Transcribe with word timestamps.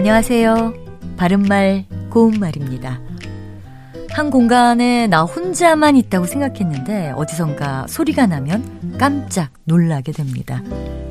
안녕하세요. 0.00 0.72
바른말, 1.18 1.84
고운말입니다. 2.08 3.02
한 4.08 4.30
공간에 4.30 5.06
나 5.08 5.24
혼자만 5.24 5.94
있다고 5.94 6.24
생각했는데 6.24 7.10
어디선가 7.10 7.86
소리가 7.86 8.26
나면 8.26 8.96
깜짝 8.98 9.52
놀라게 9.64 10.12
됩니다. 10.12 10.62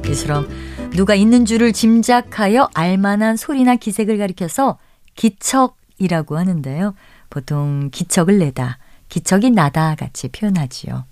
이처럼 0.07 0.49
누가 0.95 1.13
있는 1.13 1.45
줄을 1.45 1.71
짐작하여 1.71 2.71
알만한 2.73 3.37
소리나 3.37 3.75
기색을 3.75 4.17
가리켜서 4.17 4.79
기척이라고 5.13 6.39
하는데요. 6.39 6.95
보통 7.29 7.89
기척을 7.91 8.39
내다, 8.39 8.79
기척이 9.07 9.51
나다 9.51 9.93
같이 9.93 10.29
표현하지요. 10.29 11.05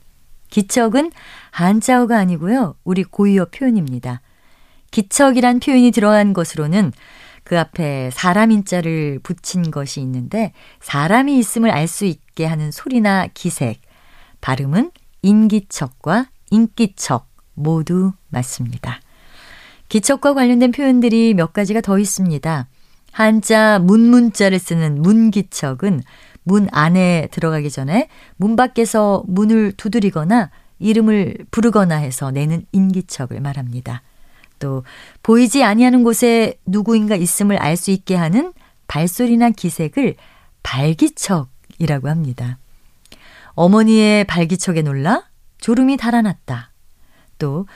기척은 0.49 1.11
한자어가 1.51 2.17
아니고요. 2.17 2.73
우리 2.83 3.03
고유어 3.03 3.45
표현입니다. 3.51 4.21
기척이란 4.89 5.59
표현이 5.59 5.91
들어간 5.91 6.33
것으로는 6.33 6.91
그 7.47 7.57
앞에 7.57 8.09
사람 8.11 8.51
인 8.51 8.65
자를 8.65 9.19
붙인 9.23 9.71
것이 9.71 10.01
있는데 10.01 10.51
사람이 10.81 11.39
있음을 11.39 11.71
알 11.71 11.87
수 11.87 12.03
있게 12.03 12.45
하는 12.45 12.71
소리나 12.71 13.27
기색, 13.33 13.79
발음은 14.41 14.91
인기척과 15.21 16.27
인기척 16.51 17.25
모두 17.53 18.11
맞습니다. 18.27 18.99
기척과 19.87 20.33
관련된 20.33 20.73
표현들이 20.73 21.35
몇 21.35 21.53
가지가 21.53 21.79
더 21.79 21.97
있습니다. 21.97 22.67
한자 23.13 23.79
문문자를 23.79 24.59
쓰는 24.59 25.01
문기척은 25.01 26.03
문 26.43 26.67
안에 26.73 27.29
들어가기 27.31 27.71
전에 27.71 28.09
문 28.35 28.57
밖에서 28.57 29.23
문을 29.25 29.71
두드리거나 29.77 30.51
이름을 30.79 31.37
부르거나 31.51 31.95
해서 31.95 32.29
내는 32.29 32.65
인기척을 32.73 33.39
말합니다. 33.39 34.01
또 34.59 34.83
보이지 35.23 35.63
아니하는 35.63 36.03
곳에 36.03 36.59
누구인가 36.65 37.15
있음을 37.15 37.57
알 37.57 37.77
수 37.77 37.91
있게 37.91 38.15
하는 38.15 38.53
발소리나 38.87 39.51
기색을 39.51 40.15
발기척이라고 40.63 42.09
합니다. 42.09 42.57
어머니의 43.53 44.25
발기척에 44.25 44.81
놀라 44.81 45.23
졸음이 45.59 45.97
달아났다. 45.97 46.71
또 47.39 47.67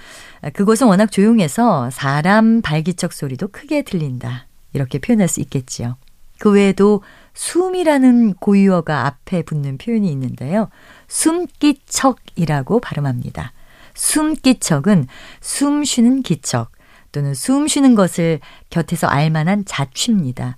그곳은 0.54 0.88
워낙 0.88 1.12
조용해서 1.12 1.90
사람 1.92 2.62
발기척 2.62 3.14
소리도 3.14 3.50
크게 3.50 3.84
들린다. 3.84 4.48
이렇게 4.74 5.00
표현할 5.00 5.28
수 5.28 5.40
있겠지요. 5.42 5.98
그 6.40 6.52
외에도 6.52 7.04
숨이라는 7.34 8.34
고유어가 8.36 9.06
앞에 9.06 9.44
붙는 9.44 9.78
표현이 9.78 10.10
있는데요. 10.12 10.70
숨기척이라고 11.08 12.80
발음합니다. 12.80 13.54
숨기척은 13.94 15.08
숨 15.40 15.84
쉬는 15.84 16.24
기척 16.24 16.72
또는 17.12 17.34
숨 17.34 17.68
쉬는 17.68 17.96
것을 17.96 18.40
곁에서 18.70 19.08
알만한 19.08 19.66
자취입니다. 19.66 20.58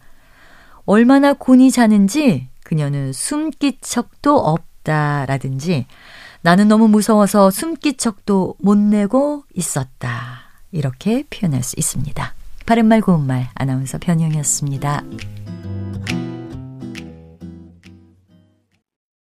얼마나 0.85 1.33
곤히 1.33 1.71
자는지 1.71 2.49
그녀는 2.63 3.13
숨기척도 3.13 4.37
없다라든지 4.37 5.85
나는 6.41 6.67
너무 6.67 6.87
무서워서 6.87 7.51
숨기척도 7.51 8.55
못 8.59 8.77
내고 8.77 9.43
있었다. 9.53 10.43
이렇게 10.71 11.23
표현할 11.29 11.63
수 11.63 11.75
있습니다. 11.77 12.33
바른말 12.65 13.01
고운말 13.01 13.49
아나운서 13.55 13.97
변형이었습니다. 13.97 15.03